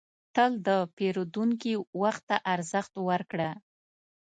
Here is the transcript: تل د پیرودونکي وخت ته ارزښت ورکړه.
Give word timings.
تل 0.35 0.51
د 0.67 0.69
پیرودونکي 0.95 1.73
وخت 2.01 2.23
ته 2.29 2.37
ارزښت 2.53 2.93
ورکړه. 3.07 3.49